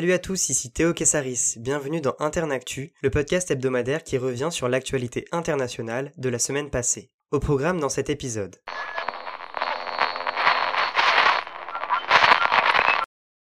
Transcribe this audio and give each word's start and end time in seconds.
Salut 0.00 0.12
à 0.14 0.18
tous, 0.18 0.48
ici 0.48 0.72
Théo 0.72 0.94
Kessaris, 0.94 1.56
bienvenue 1.58 2.00
dans 2.00 2.14
Internactu, 2.20 2.94
le 3.02 3.10
podcast 3.10 3.50
hebdomadaire 3.50 4.02
qui 4.02 4.16
revient 4.16 4.48
sur 4.50 4.66
l'actualité 4.66 5.26
internationale 5.30 6.10
de 6.16 6.30
la 6.30 6.38
semaine 6.38 6.70
passée. 6.70 7.10
Au 7.32 7.38
programme 7.38 7.80
dans 7.80 7.90
cet 7.90 8.08
épisode. 8.08 8.56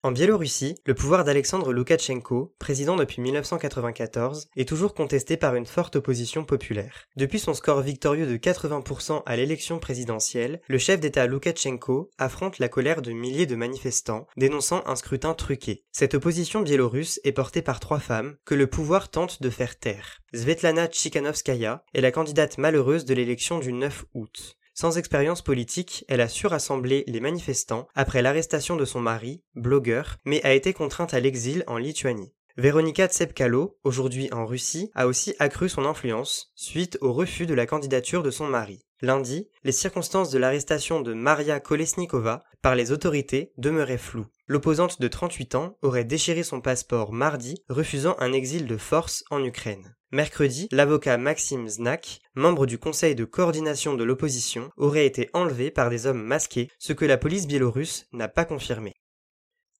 En 0.04 0.12
Biélorussie, 0.12 0.74
le 0.84 0.92
pouvoir 0.92 1.24
d'Alexandre 1.24 1.72
Loukachenko, 1.72 2.54
président 2.58 2.94
depuis 2.94 3.22
1994, 3.22 4.48
est 4.54 4.68
toujours 4.68 4.92
contesté 4.92 5.38
par 5.38 5.54
une 5.54 5.64
forte 5.64 5.96
opposition 5.96 6.44
populaire. 6.44 7.06
Depuis 7.16 7.38
son 7.38 7.54
score 7.54 7.80
victorieux 7.80 8.26
de 8.26 8.36
80% 8.36 9.22
à 9.24 9.34
l'élection 9.34 9.78
présidentielle, 9.78 10.60
le 10.68 10.76
chef 10.76 11.00
d'État 11.00 11.26
Loukachenko 11.26 12.10
affronte 12.18 12.58
la 12.58 12.68
colère 12.68 13.00
de 13.00 13.12
milliers 13.12 13.46
de 13.46 13.56
manifestants, 13.56 14.26
dénonçant 14.36 14.82
un 14.84 14.94
scrutin 14.94 15.32
truqué. 15.32 15.86
Cette 15.90 16.12
opposition 16.12 16.60
biélorusse 16.60 17.18
est 17.24 17.32
portée 17.32 17.62
par 17.62 17.80
trois 17.80 17.98
femmes 17.98 18.36
que 18.44 18.54
le 18.54 18.66
pouvoir 18.66 19.08
tente 19.08 19.40
de 19.40 19.48
faire 19.48 19.78
taire. 19.78 20.20
Svetlana 20.34 20.86
Tchikanovskaya 20.86 21.82
est 21.94 22.02
la 22.02 22.12
candidate 22.12 22.58
malheureuse 22.58 23.06
de 23.06 23.14
l'élection 23.14 23.58
du 23.58 23.72
9 23.72 24.04
août. 24.12 24.58
Sans 24.76 24.98
expérience 24.98 25.40
politique, 25.40 26.04
elle 26.08 26.20
a 26.20 26.28
su 26.28 26.48
rassembler 26.48 27.04
les 27.06 27.20
manifestants 27.20 27.86
après 27.94 28.22
l'arrestation 28.22 28.74
de 28.74 28.84
son 28.84 29.00
mari, 29.00 29.40
blogueur, 29.54 30.16
mais 30.24 30.44
a 30.44 30.52
été 30.52 30.72
contrainte 30.72 31.14
à 31.14 31.20
l'exil 31.20 31.62
en 31.68 31.78
Lituanie. 31.78 32.34
Véronika 32.56 33.08
Tsepkalo, 33.08 33.78
aujourd'hui 33.82 34.28
en 34.32 34.46
Russie, 34.46 34.92
a 34.94 35.08
aussi 35.08 35.34
accru 35.40 35.68
son 35.68 35.84
influence 35.84 36.52
suite 36.54 36.98
au 37.00 37.12
refus 37.12 37.46
de 37.46 37.54
la 37.54 37.66
candidature 37.66 38.22
de 38.22 38.30
son 38.30 38.46
mari. 38.46 38.86
Lundi, 39.02 39.48
les 39.64 39.72
circonstances 39.72 40.30
de 40.30 40.38
l'arrestation 40.38 41.00
de 41.00 41.14
Maria 41.14 41.58
Kolesnikova 41.58 42.44
par 42.62 42.76
les 42.76 42.92
autorités 42.92 43.52
demeuraient 43.58 43.98
floues. 43.98 44.28
L'opposante 44.46 45.00
de 45.00 45.08
38 45.08 45.56
ans 45.56 45.76
aurait 45.82 46.04
déchiré 46.04 46.44
son 46.44 46.60
passeport 46.60 47.12
mardi, 47.12 47.56
refusant 47.68 48.14
un 48.20 48.32
exil 48.32 48.68
de 48.68 48.76
force 48.76 49.24
en 49.30 49.42
Ukraine. 49.42 49.96
Mercredi, 50.12 50.68
l'avocat 50.70 51.18
Maxime 51.18 51.66
Znak, 51.66 52.20
membre 52.36 52.66
du 52.66 52.78
conseil 52.78 53.16
de 53.16 53.24
coordination 53.24 53.94
de 53.94 54.04
l'opposition, 54.04 54.70
aurait 54.76 55.06
été 55.06 55.28
enlevé 55.32 55.72
par 55.72 55.90
des 55.90 56.06
hommes 56.06 56.22
masqués, 56.22 56.70
ce 56.78 56.92
que 56.92 57.04
la 57.04 57.18
police 57.18 57.48
biélorusse 57.48 58.06
n'a 58.12 58.28
pas 58.28 58.44
confirmé. 58.44 58.94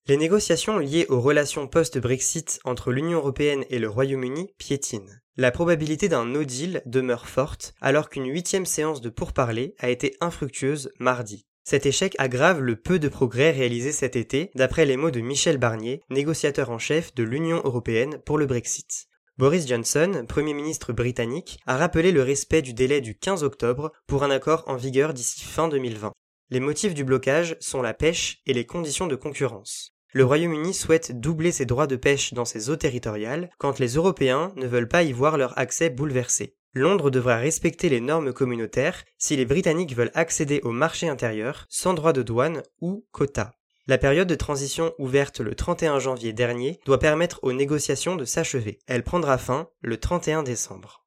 Les 0.07 0.19
négociations 0.19 0.77
liées 0.77 1.07
aux 1.09 1.19
relations 1.19 1.67
post-Brexit 1.67 2.61
entre 2.65 2.93
l'Union 2.93 3.21
européenne 3.21 3.65
et 3.71 3.79
le 3.79 3.89
Royaume-Uni 3.89 4.53
piétinent. 4.59 5.11
La 5.39 5.51
probabilité 5.51 6.11
d'un 6.11 6.27
no 6.27 6.45
deal 6.45 6.83
demeure 6.85 7.27
forte 7.27 7.75
alors 7.81 8.11
qu'une 8.11 8.31
huitième 8.31 8.67
séance 8.67 9.01
de 9.01 9.09
pourparlers 9.09 9.75
a 9.79 9.89
été 9.89 10.15
infructueuse 10.21 10.93
mardi. 10.99 11.47
Cet 11.65 11.87
échec 11.87 12.15
aggrave 12.19 12.61
le 12.61 12.77
peu 12.77 12.99
de 12.99 13.09
progrès 13.09 13.51
réalisés 13.51 13.93
cet 13.93 14.15
été, 14.15 14.51
d'après 14.55 14.85
les 14.85 14.99
mots 14.99 15.11
de 15.11 15.21
Michel 15.21 15.57
Barnier, 15.57 16.03
négociateur 16.11 16.69
en 16.69 16.79
chef 16.79 17.15
de 17.15 17.23
l'Union 17.23 17.63
européenne 17.65 18.19
pour 18.27 18.37
le 18.37 18.45
Brexit. 18.45 19.07
Boris 19.39 19.67
Johnson, 19.67 20.27
Premier 20.29 20.53
ministre 20.53 20.93
britannique, 20.93 21.61
a 21.65 21.79
rappelé 21.79 22.13
le 22.13 22.23
respect 22.23 22.61
du 22.61 22.75
délai 22.75 23.01
du 23.01 23.17
15 23.17 23.43
octobre 23.43 23.91
pour 24.07 24.23
un 24.23 24.31
accord 24.31 24.65
en 24.67 24.77
vigueur 24.77 25.15
d'ici 25.15 25.45
fin 25.45 25.69
2020. 25.69 26.13
Les 26.51 26.61
motifs 26.61 26.93
du 26.93 27.05
blocage 27.05 27.57
sont 27.59 27.81
la 27.81 27.95
pêche 27.95 28.43
et 28.45 28.53
les 28.53 28.67
conditions 28.67 29.07
de 29.07 29.17
concurrence. 29.17 29.94
Le 30.17 30.25
Royaume-Uni 30.25 30.73
souhaite 30.75 31.19
doubler 31.19 31.51
ses 31.51 31.67
droits 31.67 31.89
de 31.89 31.97
pêche 31.97 32.35
dans 32.35 32.45
ses 32.45 32.71
eaux 32.71 32.77
territoriales 32.77 33.51
quand 33.59 33.81
les 33.81 33.95
Européens 33.95 34.53
ne 34.55 34.69
veulent 34.69 34.87
pas 34.87 35.03
y 35.03 35.13
voir 35.13 35.37
leur 35.37 35.59
accès 35.59 35.91
bouleversé. 35.91 36.57
Londres 36.73 37.11
devra 37.11 37.37
respecter 37.37 37.89
les 37.89 38.01
normes 38.01 38.33
communautaires 38.33 39.03
si 39.19 39.35
les 39.35 39.45
Britanniques 39.45 39.97
veulent 39.97 40.13
accéder 40.15 40.61
au 40.63 40.71
marché 40.71 41.09
intérieur 41.09 41.67
sans 41.69 41.95
droit 41.95 42.13
de 42.13 42.23
douane 42.23 42.63
ou 42.81 43.05
quota. 43.11 43.57
La 43.89 43.99
période 43.99 44.29
de 44.29 44.37
transition 44.37 44.95
ouverte 44.99 45.41
le 45.41 45.57
31 45.57 45.99
janvier 45.99 46.33
dernier 46.33 46.79
doit 46.87 47.01
permettre 47.01 47.41
aux 47.43 47.53
négociations 47.53 48.15
de 48.15 48.25
s'achever. 48.25 48.79
Elle 48.87 49.03
prendra 49.03 49.37
fin 49.37 49.69
le 49.81 49.97
31 49.97 50.45
décembre. 50.45 51.04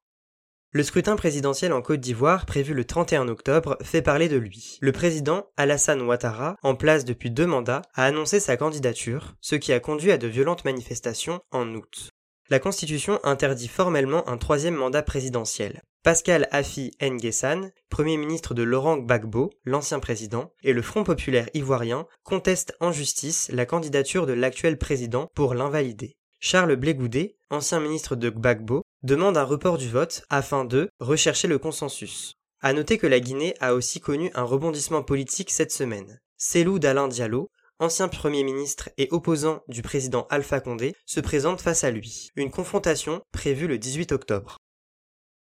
Le 0.78 0.84
scrutin 0.84 1.16
présidentiel 1.16 1.72
en 1.72 1.82
Côte 1.82 1.98
d'Ivoire, 1.98 2.46
prévu 2.46 2.72
le 2.72 2.84
31 2.84 3.26
octobre, 3.26 3.76
fait 3.82 4.00
parler 4.00 4.28
de 4.28 4.36
lui. 4.36 4.78
Le 4.80 4.92
président 4.92 5.48
Alassane 5.56 6.02
Ouattara, 6.02 6.54
en 6.62 6.76
place 6.76 7.04
depuis 7.04 7.32
deux 7.32 7.48
mandats, 7.48 7.82
a 7.94 8.04
annoncé 8.04 8.38
sa 8.38 8.56
candidature, 8.56 9.34
ce 9.40 9.56
qui 9.56 9.72
a 9.72 9.80
conduit 9.80 10.12
à 10.12 10.18
de 10.18 10.28
violentes 10.28 10.64
manifestations 10.64 11.40
en 11.50 11.74
août. 11.74 12.10
La 12.48 12.60
Constitution 12.60 13.18
interdit 13.24 13.66
formellement 13.66 14.28
un 14.28 14.36
troisième 14.36 14.76
mandat 14.76 15.02
présidentiel. 15.02 15.82
Pascal 16.04 16.46
Afi 16.52 16.92
N'Guessan, 17.02 17.72
premier 17.90 18.16
ministre 18.16 18.54
de 18.54 18.62
Laurent 18.62 18.98
Gbagbo, 18.98 19.50
l'ancien 19.64 19.98
président, 19.98 20.52
et 20.62 20.72
le 20.72 20.82
Front 20.82 21.02
populaire 21.02 21.48
ivoirien 21.54 22.06
contestent 22.22 22.76
en 22.78 22.92
justice 22.92 23.50
la 23.52 23.66
candidature 23.66 24.26
de 24.26 24.32
l'actuel 24.32 24.78
président 24.78 25.26
pour 25.34 25.54
l'invalider. 25.54 26.18
Charles 26.38 26.76
Blégoudet, 26.76 27.34
ancien 27.50 27.80
ministre 27.80 28.14
de 28.14 28.30
Gbagbo, 28.30 28.84
demande 29.02 29.36
un 29.36 29.44
report 29.44 29.78
du 29.78 29.88
vote 29.88 30.22
afin 30.28 30.64
de 30.64 30.90
rechercher 31.00 31.48
le 31.48 31.58
consensus. 31.58 32.34
À 32.60 32.72
noter 32.72 32.98
que 32.98 33.06
la 33.06 33.20
Guinée 33.20 33.54
a 33.60 33.74
aussi 33.74 34.00
connu 34.00 34.30
un 34.34 34.42
rebondissement 34.42 35.02
politique 35.02 35.50
cette 35.50 35.70
semaine. 35.70 36.18
Célou 36.36 36.78
Dalin 36.78 37.08
Diallo, 37.08 37.50
ancien 37.78 38.08
Premier 38.08 38.42
ministre 38.42 38.90
et 38.98 39.08
opposant 39.12 39.62
du 39.68 39.82
président 39.82 40.26
Alpha 40.30 40.60
Condé, 40.60 40.94
se 41.06 41.20
présente 41.20 41.60
face 41.60 41.84
à 41.84 41.90
lui. 41.90 42.30
Une 42.34 42.50
confrontation 42.50 43.22
prévue 43.32 43.68
le 43.68 43.78
18 43.78 44.12
octobre. 44.12 44.58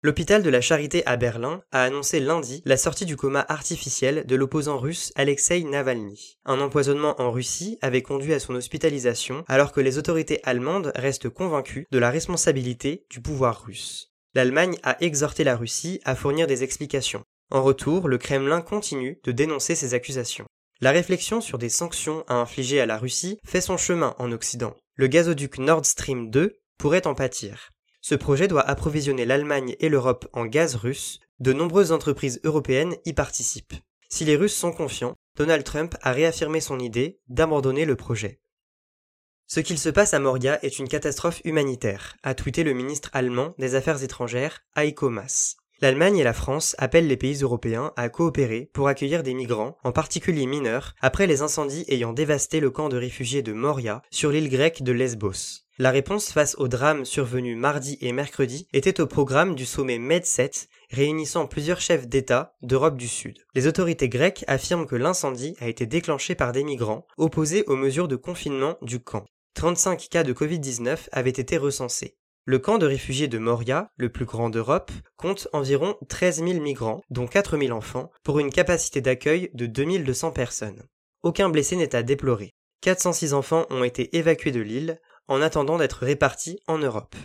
L'hôpital 0.03 0.43
de 0.43 0.51
la 0.51 0.61
Charité 0.61 1.05
à 1.07 1.17
Berlin 1.17 1.63
a 1.73 1.83
annoncé 1.83 2.21
lundi 2.21 2.63
la 2.65 2.77
sortie 2.77 3.07
du 3.07 3.17
coma 3.17 3.45
artificiel 3.49 4.25
de 4.27 4.37
l'opposant 4.37 4.79
russe 4.79 5.11
Alexei 5.17 5.65
Navalny. 5.65 6.39
Un 6.45 6.61
empoisonnement 6.61 7.21
en 7.21 7.33
Russie 7.33 7.79
avait 7.81 8.03
conduit 8.03 8.35
à 8.35 8.39
son 8.39 8.55
hospitalisation 8.55 9.45
alors 9.49 9.73
que 9.73 9.81
les 9.81 9.97
autorités 9.97 10.41
allemandes 10.45 10.93
restent 10.95 11.31
convaincues 11.31 11.87
de 11.91 11.99
la 11.99 12.11
responsabilité 12.11 13.07
du 13.11 13.23
pouvoir 13.23 13.65
russe. 13.65 14.13
L'Allemagne 14.35 14.77
a 14.83 15.03
exhorté 15.03 15.45
la 15.45 15.57
Russie 15.57 16.01
à 16.05 16.15
fournir 16.15 16.47
des 16.47 16.63
explications. 16.63 17.25
En 17.51 17.63
retour, 17.63 18.07
le 18.07 18.19
Kremlin 18.19 18.61
continue 18.61 19.19
de 19.25 19.33
dénoncer 19.33 19.75
ces 19.75 19.95
accusations. 19.95 20.47
La 20.83 20.91
réflexion 20.91 21.41
sur 21.41 21.57
des 21.57 21.71
sanctions 21.71 22.23
à 22.29 22.35
infliger 22.35 22.81
à 22.81 22.87
la 22.87 22.99
Russie 22.99 23.39
fait 23.47 23.63
son 23.63 23.79
chemin 23.79 24.15
en 24.19 24.31
Occident. 24.31 24.77
Le 24.95 25.07
gazoduc 25.07 25.59
Nord 25.59 25.87
Stream 25.87 26.31
2 26.31 26.59
pourrait 26.79 27.07
en 27.07 27.15
pâtir. 27.15 27.71
Ce 28.09 28.15
projet 28.15 28.47
doit 28.47 28.63
approvisionner 28.63 29.25
l'Allemagne 29.25 29.75
et 29.81 29.89
l'Europe 29.89 30.29
en 30.33 30.47
gaz 30.47 30.77
russe, 30.77 31.19
de 31.41 31.53
nombreuses 31.53 31.91
entreprises 31.91 32.41
européennes 32.45 32.95
y 33.05 33.13
participent. 33.15 33.75
Si 34.09 34.25
les 34.25 34.37
Russes 34.37 34.55
sont 34.55 34.71
confiants, 34.71 35.17
Donald 35.35 35.65
Trump 35.65 35.97
a 36.03 36.13
réaffirmé 36.13 36.61
son 36.61 36.79
idée 36.79 37.19
d'abandonner 37.27 37.85
le 37.85 37.97
projet. 37.97 38.39
Ce 39.49 39.59
qu'il 39.59 39.77
se 39.77 39.89
passe 39.89 40.15
à 40.15 40.21
Moria 40.21 40.65
est 40.65 40.79
une 40.79 40.87
catastrophe 40.87 41.41
humanitaire, 41.45 42.17
a 42.23 42.37
tweeté 42.37 42.63
le 42.63 42.75
ministre 42.75 43.11
allemand 43.13 43.57
des 43.59 43.75
Affaires 43.75 44.05
étrangères, 44.05 44.61
Heiko 44.77 45.11
Maas. 45.11 45.57
L'Allemagne 45.83 46.17
et 46.17 46.25
la 46.25 46.33
France 46.33 46.75
appellent 46.79 47.07
les 47.07 47.19
pays 47.19 47.43
européens 47.43 47.93
à 47.97 48.09
coopérer 48.09 48.71
pour 48.73 48.89
accueillir 48.89 49.23
des 49.23 49.35
migrants, 49.35 49.77
en 49.85 49.93
particulier 49.93 50.47
mineurs, 50.47 50.95
après 51.03 51.27
les 51.27 51.43
incendies 51.43 51.85
ayant 51.89 52.15
dévasté 52.15 52.61
le 52.61 52.71
camp 52.71 52.89
de 52.89 52.97
réfugiés 52.97 53.43
de 53.43 53.53
Moria 53.53 54.01
sur 54.11 54.31
l'île 54.31 54.49
grecque 54.49 54.83
de 54.83 54.93
Lesbos. 54.93 55.67
La 55.79 55.91
réponse 55.91 56.33
face 56.33 56.55
au 56.57 56.69
drame 56.69 57.05
survenu 57.05 57.55
mardi 57.55 57.99
et 58.01 58.13
mercredi 58.13 58.67
était 58.73 59.03
au 59.03 59.07
programme 59.07 59.55
du 59.55 59.67
sommet 59.67 59.99
Med7 59.99 60.69
réunissant 60.91 61.47
plusieurs 61.47 61.83
chefs 61.83 62.09
d'État 62.09 62.57
d'Europe 62.63 62.97
du 62.97 63.09
Sud. 63.09 63.37
Les 63.55 63.67
autorités 63.67 64.09
grecques 64.09 64.45
affirment 64.47 64.87
que 64.87 64.97
l'incendie 64.97 65.55
a 65.61 65.69
été 65.69 65.85
déclenché 65.85 66.35
par 66.35 66.53
des 66.53 66.65
migrants 66.65 67.07
opposés 67.19 67.65
aux 67.67 67.77
mesures 67.77 68.09
de 68.09 68.17
confinement 68.17 68.79
du 68.81 69.01
camp. 69.01 69.27
35 69.53 70.09
cas 70.11 70.23
de 70.23 70.33
Covid-19 70.33 71.09
avaient 71.13 71.31
été 71.31 71.59
recensés. 71.59 72.17
Le 72.49 72.61
camp 72.61 72.79
de 72.79 72.87
réfugiés 72.87 73.27
de 73.27 73.39
Moria, 73.39 73.91
le 73.97 74.09
plus 74.09 74.25
grand 74.25 74.51
d'Europe, 74.51 74.93
compte 75.17 75.49
environ 75.53 75.97
13 76.09 76.45
000 76.45 76.61
migrants, 76.61 77.03
dont 77.11 77.27
4 77.27 77.59
000 77.59 77.77
enfants, 77.77 78.13
pour 78.23 78.39
une 78.39 78.53
capacité 78.53 79.01
d'accueil 79.01 79.51
de 79.55 79.67
2200 79.67 80.31
personnes. 80.31 80.85
Aucun 81.25 81.49
blessé 81.49 81.75
n'est 81.75 81.97
à 81.97 82.05
déplorer. 82.05 82.55
406 82.83 83.35
enfants 83.35 83.67
ont 83.71 83.83
été 83.83 84.17
évacués 84.17 84.53
de 84.53 84.61
l'île, 84.61 85.01
en 85.27 85.43
attendant 85.43 85.77
d'être 85.77 86.05
répartis 86.05 86.61
en 86.69 86.79
Europe. 86.79 87.17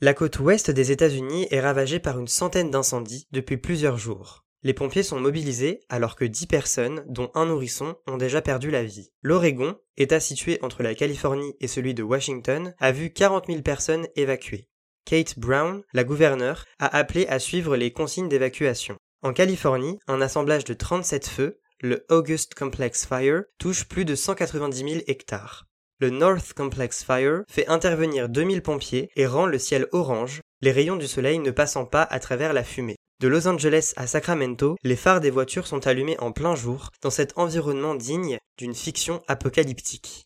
La 0.00 0.12
côte 0.12 0.40
ouest 0.40 0.72
des 0.72 0.90
États-Unis 0.90 1.46
est 1.52 1.60
ravagée 1.60 2.00
par 2.00 2.18
une 2.18 2.26
centaine 2.26 2.72
d'incendies 2.72 3.28
depuis 3.30 3.58
plusieurs 3.58 3.96
jours. 3.96 4.44
Les 4.62 4.74
pompiers 4.74 5.02
sont 5.02 5.18
mobilisés 5.18 5.80
alors 5.88 6.16
que 6.16 6.24
10 6.26 6.46
personnes, 6.46 7.04
dont 7.08 7.30
un 7.34 7.46
nourrisson, 7.46 7.96
ont 8.06 8.18
déjà 8.18 8.42
perdu 8.42 8.70
la 8.70 8.84
vie. 8.84 9.10
L'Oregon, 9.22 9.78
État 9.96 10.20
situé 10.20 10.58
entre 10.60 10.82
la 10.82 10.94
Californie 10.94 11.54
et 11.60 11.68
celui 11.68 11.94
de 11.94 12.02
Washington, 12.02 12.74
a 12.78 12.92
vu 12.92 13.10
40 13.10 13.46
000 13.46 13.62
personnes 13.62 14.06
évacuées. 14.16 14.68
Kate 15.06 15.38
Brown, 15.38 15.82
la 15.94 16.04
gouverneure, 16.04 16.66
a 16.78 16.94
appelé 16.94 17.26
à 17.28 17.38
suivre 17.38 17.74
les 17.76 17.90
consignes 17.90 18.28
d'évacuation. 18.28 18.96
En 19.22 19.32
Californie, 19.32 19.98
un 20.06 20.20
assemblage 20.20 20.64
de 20.64 20.74
37 20.74 21.26
feux, 21.26 21.58
le 21.80 22.04
August 22.10 22.54
Complex 22.54 23.06
Fire, 23.06 23.44
touche 23.58 23.88
plus 23.88 24.04
de 24.04 24.14
190 24.14 24.78
000 24.78 25.02
hectares. 25.06 25.66
Le 26.00 26.10
North 26.10 26.52
Complex 26.52 27.02
Fire 27.02 27.42
fait 27.48 27.68
intervenir 27.68 28.28
2000 28.28 28.62
pompiers 28.62 29.10
et 29.16 29.26
rend 29.26 29.46
le 29.46 29.58
ciel 29.58 29.86
orange, 29.92 30.42
les 30.60 30.72
rayons 30.72 30.96
du 30.96 31.06
soleil 31.06 31.38
ne 31.38 31.50
passant 31.50 31.86
pas 31.86 32.02
à 32.02 32.20
travers 32.20 32.52
la 32.52 32.64
fumée. 32.64 32.96
De 33.20 33.28
Los 33.28 33.46
Angeles 33.46 33.92
à 33.96 34.06
Sacramento, 34.06 34.76
les 34.82 34.96
phares 34.96 35.20
des 35.20 35.28
voitures 35.28 35.66
sont 35.66 35.86
allumés 35.86 36.18
en 36.20 36.32
plein 36.32 36.54
jour 36.54 36.90
dans 37.02 37.10
cet 37.10 37.36
environnement 37.36 37.94
digne 37.94 38.38
d'une 38.56 38.74
fiction 38.74 39.20
apocalyptique. 39.28 40.24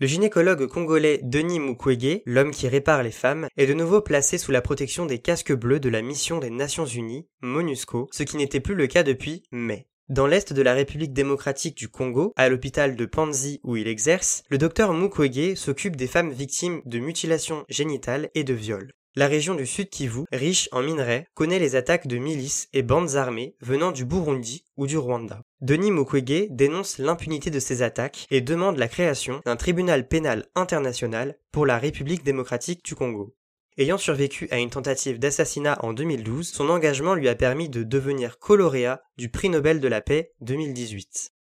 Le 0.00 0.06
gynécologue 0.06 0.66
congolais 0.66 1.20
Denis 1.22 1.60
Mukwege, 1.60 2.22
l'homme 2.24 2.52
qui 2.52 2.68
répare 2.68 3.02
les 3.02 3.10
femmes, 3.10 3.48
est 3.58 3.66
de 3.66 3.74
nouveau 3.74 4.00
placé 4.00 4.38
sous 4.38 4.50
la 4.50 4.62
protection 4.62 5.04
des 5.04 5.18
casques 5.18 5.52
bleus 5.52 5.78
de 5.78 5.90
la 5.90 6.00
mission 6.00 6.38
des 6.38 6.48
Nations 6.48 6.86
Unies, 6.86 7.28
MONUSCO, 7.42 8.08
ce 8.12 8.22
qui 8.22 8.38
n'était 8.38 8.60
plus 8.60 8.74
le 8.74 8.86
cas 8.86 9.02
depuis 9.02 9.42
mai. 9.52 9.88
Dans 10.08 10.26
l'est 10.26 10.54
de 10.54 10.62
la 10.62 10.72
République 10.72 11.12
démocratique 11.12 11.76
du 11.76 11.90
Congo, 11.90 12.32
à 12.36 12.48
l'hôpital 12.48 12.96
de 12.96 13.04
Panzi 13.04 13.60
où 13.62 13.76
il 13.76 13.88
exerce, 13.88 14.42
le 14.48 14.56
docteur 14.56 14.94
Mukwege 14.94 15.54
s'occupe 15.54 15.96
des 15.96 16.06
femmes 16.06 16.30
victimes 16.30 16.80
de 16.86 16.98
mutilations 16.98 17.66
génitales 17.68 18.30
et 18.34 18.44
de 18.44 18.54
viols. 18.54 18.90
La 19.16 19.26
région 19.26 19.54
du 19.54 19.66
Sud 19.66 19.88
Kivu, 19.90 20.24
riche 20.30 20.68
en 20.70 20.82
minerais, 20.82 21.26
connaît 21.34 21.58
les 21.58 21.76
attaques 21.76 22.06
de 22.06 22.18
milices 22.18 22.68
et 22.72 22.82
bandes 22.82 23.16
armées 23.16 23.56
venant 23.60 23.90
du 23.90 24.04
Burundi 24.04 24.64
ou 24.76 24.86
du 24.86 24.96
Rwanda. 24.96 25.42
Denis 25.60 25.90
Mukwege 25.90 26.48
dénonce 26.50 26.98
l'impunité 26.98 27.50
de 27.50 27.58
ces 27.58 27.82
attaques 27.82 28.26
et 28.30 28.40
demande 28.40 28.76
la 28.76 28.86
création 28.86 29.40
d'un 29.44 29.56
tribunal 29.56 30.06
pénal 30.06 30.46
international 30.54 31.38
pour 31.50 31.66
la 31.66 31.78
République 31.78 32.22
démocratique 32.22 32.84
du 32.84 32.94
Congo. 32.94 33.34
Ayant 33.76 33.98
survécu 33.98 34.48
à 34.50 34.58
une 34.58 34.70
tentative 34.70 35.18
d'assassinat 35.18 35.78
en 35.84 35.92
2012, 35.92 36.48
son 36.48 36.68
engagement 36.68 37.14
lui 37.14 37.28
a 37.28 37.36
permis 37.36 37.68
de 37.68 37.84
devenir 37.84 38.38
coloréat 38.38 39.02
du 39.16 39.30
prix 39.30 39.48
Nobel 39.48 39.80
de 39.80 39.88
la 39.88 40.00
paix 40.00 40.32
2018. 40.40 41.32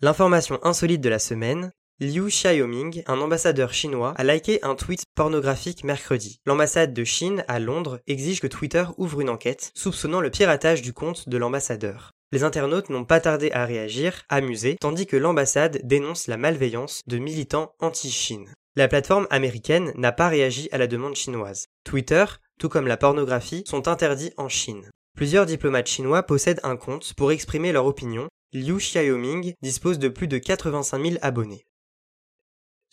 L'information 0.00 0.58
insolite 0.62 1.00
de 1.00 1.08
la 1.08 1.18
semaine, 1.18 1.72
Liu 2.02 2.30
Xiaoming, 2.30 3.04
un 3.06 3.20
ambassadeur 3.20 3.72
chinois, 3.72 4.12
a 4.16 4.24
liké 4.24 4.58
un 4.64 4.74
tweet 4.74 5.04
pornographique 5.14 5.84
mercredi. 5.84 6.40
L'ambassade 6.46 6.92
de 6.92 7.04
Chine 7.04 7.44
à 7.46 7.60
Londres 7.60 8.00
exige 8.08 8.40
que 8.40 8.48
Twitter 8.48 8.84
ouvre 8.96 9.20
une 9.20 9.30
enquête 9.30 9.70
soupçonnant 9.76 10.20
le 10.20 10.32
piratage 10.32 10.82
du 10.82 10.92
compte 10.92 11.28
de 11.28 11.38
l'ambassadeur. 11.38 12.10
Les 12.32 12.42
internautes 12.42 12.90
n'ont 12.90 13.04
pas 13.04 13.20
tardé 13.20 13.52
à 13.52 13.64
réagir, 13.64 14.24
amusés, 14.28 14.78
tandis 14.80 15.06
que 15.06 15.16
l'ambassade 15.16 15.78
dénonce 15.84 16.26
la 16.26 16.36
malveillance 16.36 17.02
de 17.06 17.18
militants 17.18 17.72
anti-Chine. 17.78 18.52
La 18.74 18.88
plateforme 18.88 19.28
américaine 19.30 19.92
n'a 19.94 20.10
pas 20.10 20.28
réagi 20.28 20.68
à 20.72 20.78
la 20.78 20.88
demande 20.88 21.14
chinoise. 21.14 21.66
Twitter, 21.84 22.24
tout 22.58 22.68
comme 22.68 22.88
la 22.88 22.96
pornographie, 22.96 23.62
sont 23.64 23.86
interdits 23.86 24.32
en 24.36 24.48
Chine. 24.48 24.90
Plusieurs 25.16 25.46
diplomates 25.46 25.86
chinois 25.86 26.24
possèdent 26.24 26.60
un 26.64 26.76
compte 26.76 27.14
pour 27.14 27.30
exprimer 27.30 27.70
leur 27.70 27.86
opinion. 27.86 28.26
Liu 28.52 28.78
Xiaoming 28.78 29.54
dispose 29.62 30.00
de 30.00 30.08
plus 30.08 30.26
de 30.26 30.38
85 30.38 31.00
000 31.00 31.16
abonnés. 31.22 31.64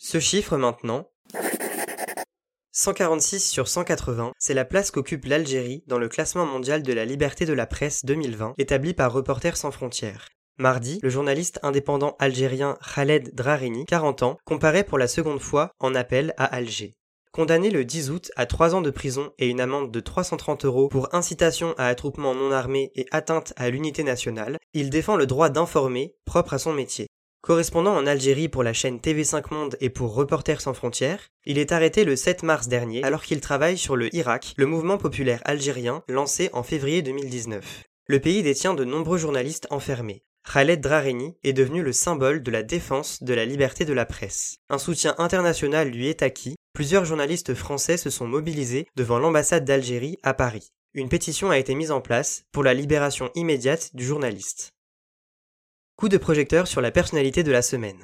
Ce 0.02 0.18
chiffre 0.18 0.56
maintenant, 0.56 1.10
146 2.72 3.46
sur 3.46 3.68
180, 3.68 4.32
c'est 4.38 4.54
la 4.54 4.64
place 4.64 4.90
qu'occupe 4.90 5.26
l'Algérie 5.26 5.84
dans 5.88 5.98
le 5.98 6.08
classement 6.08 6.46
mondial 6.46 6.82
de 6.82 6.92
la 6.94 7.04
liberté 7.04 7.44
de 7.44 7.52
la 7.52 7.66
presse 7.66 8.06
2020 8.06 8.54
établi 8.56 8.94
par 8.94 9.12
Reporters 9.12 9.58
sans 9.58 9.70
frontières. 9.70 10.28
Mardi, 10.56 11.00
le 11.02 11.10
journaliste 11.10 11.60
indépendant 11.62 12.16
algérien 12.18 12.78
Khaled 12.94 13.34
Drarini, 13.34 13.84
40 13.84 14.22
ans, 14.22 14.38
comparait 14.46 14.84
pour 14.84 14.96
la 14.96 15.06
seconde 15.06 15.38
fois 15.38 15.72
en 15.78 15.94
appel 15.94 16.32
à 16.38 16.46
Alger. 16.46 16.94
Condamné 17.30 17.68
le 17.68 17.84
10 17.84 18.10
août 18.10 18.32
à 18.36 18.46
3 18.46 18.74
ans 18.74 18.80
de 18.80 18.90
prison 18.90 19.34
et 19.38 19.48
une 19.48 19.60
amende 19.60 19.92
de 19.92 20.00
330 20.00 20.64
euros 20.64 20.88
pour 20.88 21.14
incitation 21.14 21.74
à 21.76 21.88
attroupement 21.88 22.34
non 22.34 22.52
armé 22.52 22.90
et 22.94 23.04
atteinte 23.10 23.52
à 23.56 23.68
l'unité 23.68 24.02
nationale, 24.02 24.56
il 24.72 24.88
défend 24.88 25.16
le 25.16 25.26
droit 25.26 25.50
d'informer, 25.50 26.14
propre 26.24 26.54
à 26.54 26.58
son 26.58 26.72
métier. 26.72 27.06
Correspondant 27.42 27.96
en 27.96 28.06
Algérie 28.06 28.50
pour 28.50 28.62
la 28.62 28.74
chaîne 28.74 28.98
TV5 28.98 29.54
Monde 29.54 29.76
et 29.80 29.88
pour 29.88 30.14
Reporters 30.14 30.60
sans 30.60 30.74
frontières, 30.74 31.30
il 31.46 31.56
est 31.56 31.72
arrêté 31.72 32.04
le 32.04 32.14
7 32.14 32.42
mars 32.42 32.68
dernier 32.68 33.02
alors 33.02 33.22
qu'il 33.22 33.40
travaille 33.40 33.78
sur 33.78 33.96
le 33.96 34.14
Irak, 34.14 34.52
le 34.58 34.66
mouvement 34.66 34.98
populaire 34.98 35.40
algérien 35.46 36.02
lancé 36.06 36.50
en 36.52 36.62
février 36.62 37.00
2019. 37.00 37.84
Le 38.08 38.20
pays 38.20 38.42
détient 38.42 38.74
de 38.74 38.84
nombreux 38.84 39.16
journalistes 39.16 39.66
enfermés. 39.70 40.22
Khaled 40.52 40.82
Drareni 40.82 41.34
est 41.42 41.54
devenu 41.54 41.82
le 41.82 41.92
symbole 41.92 42.42
de 42.42 42.50
la 42.50 42.62
défense 42.62 43.22
de 43.22 43.32
la 43.32 43.46
liberté 43.46 43.86
de 43.86 43.94
la 43.94 44.04
presse. 44.04 44.58
Un 44.68 44.78
soutien 44.78 45.14
international 45.16 45.88
lui 45.88 46.08
est 46.08 46.22
acquis, 46.22 46.56
plusieurs 46.74 47.06
journalistes 47.06 47.54
français 47.54 47.96
se 47.96 48.10
sont 48.10 48.26
mobilisés 48.26 48.86
devant 48.96 49.18
l'ambassade 49.18 49.64
d'Algérie 49.64 50.18
à 50.22 50.34
Paris. 50.34 50.68
Une 50.92 51.08
pétition 51.08 51.50
a 51.50 51.58
été 51.58 51.74
mise 51.74 51.90
en 51.90 52.02
place 52.02 52.44
pour 52.52 52.64
la 52.64 52.74
libération 52.74 53.30
immédiate 53.34 53.94
du 53.94 54.04
journaliste. 54.04 54.72
Coup 56.00 56.08
de 56.08 56.16
projecteur 56.16 56.66
sur 56.66 56.80
la 56.80 56.90
personnalité 56.90 57.42
de 57.42 57.52
la 57.52 57.60
semaine. 57.60 58.02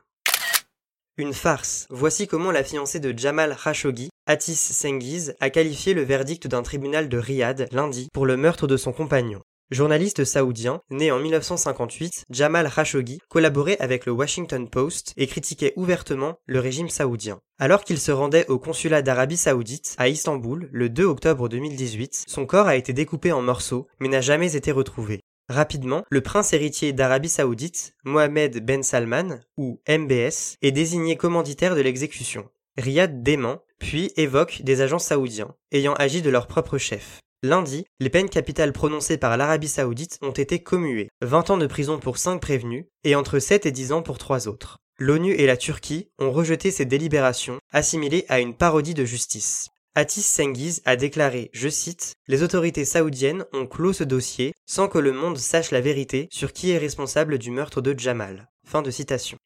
Une 1.16 1.32
farce. 1.32 1.86
Voici 1.88 2.26
comment 2.26 2.50
la 2.50 2.62
fiancée 2.62 3.00
de 3.00 3.18
Jamal 3.18 3.56
Khashoggi, 3.56 4.10
Atis 4.26 4.54
Sengiz, 4.54 5.34
a 5.40 5.48
qualifié 5.48 5.94
le 5.94 6.02
verdict 6.02 6.46
d'un 6.46 6.62
tribunal 6.62 7.08
de 7.08 7.16
Riyad 7.16 7.68
lundi 7.72 8.08
pour 8.12 8.26
le 8.26 8.36
meurtre 8.36 8.66
de 8.66 8.76
son 8.76 8.92
compagnon. 8.92 9.40
Journaliste 9.70 10.26
saoudien, 10.26 10.82
né 10.90 11.10
en 11.10 11.18
1958, 11.18 12.24
Jamal 12.28 12.70
Khashoggi 12.70 13.18
collaborait 13.30 13.78
avec 13.78 14.04
le 14.04 14.12
Washington 14.12 14.68
Post 14.68 15.14
et 15.16 15.26
critiquait 15.26 15.72
ouvertement 15.76 16.36
le 16.44 16.60
régime 16.60 16.90
saoudien. 16.90 17.38
Alors 17.58 17.82
qu'il 17.82 17.98
se 17.98 18.12
rendait 18.12 18.46
au 18.48 18.58
consulat 18.58 19.00
d'Arabie 19.00 19.38
saoudite 19.38 19.94
à 19.96 20.08
Istanbul 20.08 20.68
le 20.70 20.90
2 20.90 21.04
octobre 21.04 21.48
2018, 21.48 22.24
son 22.28 22.44
corps 22.44 22.66
a 22.66 22.76
été 22.76 22.92
découpé 22.92 23.32
en 23.32 23.40
morceaux 23.40 23.86
mais 24.00 24.08
n'a 24.08 24.20
jamais 24.20 24.54
été 24.54 24.70
retrouvé. 24.70 25.22
Rapidement, 25.48 26.02
le 26.10 26.20
prince 26.22 26.52
héritier 26.52 26.92
d'Arabie 26.92 27.28
Saoudite, 27.28 27.94
Mohamed 28.04 28.64
Ben 28.64 28.82
Salman, 28.82 29.40
ou 29.56 29.80
MBS, 29.88 30.56
est 30.60 30.72
désigné 30.72 31.16
commanditaire 31.16 31.76
de 31.76 31.80
l'exécution. 31.80 32.48
Riyad 32.76 33.22
dément, 33.22 33.62
puis 33.78 34.10
évoque 34.16 34.62
des 34.62 34.80
agents 34.80 34.98
saoudiens, 34.98 35.54
ayant 35.70 35.94
agi 35.94 36.20
de 36.20 36.30
leur 36.30 36.48
propre 36.48 36.78
chef. 36.78 37.20
Lundi, 37.44 37.84
les 38.00 38.10
peines 38.10 38.28
capitales 38.28 38.72
prononcées 38.72 39.18
par 39.18 39.36
l'Arabie 39.36 39.68
Saoudite 39.68 40.18
ont 40.20 40.32
été 40.32 40.58
commuées, 40.58 41.10
20 41.20 41.50
ans 41.50 41.58
de 41.58 41.66
prison 41.68 42.00
pour 42.00 42.18
5 42.18 42.40
prévenus 42.40 42.86
et 43.04 43.14
entre 43.14 43.38
7 43.38 43.66
et 43.66 43.70
10 43.70 43.92
ans 43.92 44.02
pour 44.02 44.18
3 44.18 44.48
autres. 44.48 44.78
L'ONU 44.98 45.32
et 45.32 45.46
la 45.46 45.56
Turquie 45.56 46.10
ont 46.18 46.32
rejeté 46.32 46.72
ces 46.72 46.86
délibérations, 46.86 47.58
assimilées 47.70 48.24
à 48.28 48.40
une 48.40 48.56
parodie 48.56 48.94
de 48.94 49.04
justice. 49.04 49.68
Atis 49.98 50.24
Sengiz 50.24 50.82
a 50.84 50.94
déclaré, 50.94 51.48
je 51.54 51.70
cite, 51.70 52.16
Les 52.28 52.42
autorités 52.42 52.84
saoudiennes 52.84 53.46
ont 53.54 53.66
clos 53.66 53.94
ce 53.94 54.04
dossier 54.04 54.52
sans 54.66 54.88
que 54.88 54.98
le 54.98 55.10
monde 55.10 55.38
sache 55.38 55.70
la 55.70 55.80
vérité 55.80 56.28
sur 56.30 56.52
qui 56.52 56.70
est 56.70 56.76
responsable 56.76 57.38
du 57.38 57.50
meurtre 57.50 57.80
de 57.80 57.98
Jamal. 57.98 58.50
Fin 58.66 58.82
de 58.82 58.90
citation. 58.90 59.38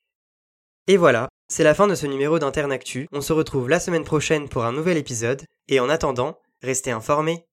Et 0.89 0.97
voilà, 0.97 1.29
c'est 1.47 1.63
la 1.63 1.73
fin 1.73 1.87
de 1.87 1.95
ce 1.95 2.09
numéro 2.09 2.41
d'Internactu. 2.41 3.07
On 3.13 3.21
se 3.21 3.33
retrouve 3.33 3.69
la 3.69 3.79
semaine 3.79 4.03
prochaine 4.03 4.49
pour 4.49 4.65
un 4.65 4.73
nouvel 4.73 4.97
épisode, 4.97 5.45
et 5.69 5.79
en 5.79 5.89
attendant, 5.89 6.41
restez 6.63 6.91
informés. 6.91 7.45